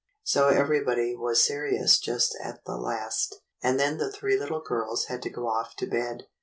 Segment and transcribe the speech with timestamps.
[0.23, 5.21] So everybody was serious just at the last; and then the three little girls had
[5.21, 6.23] to go off to bed.